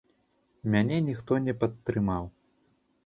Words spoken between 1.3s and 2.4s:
не падтрымаў.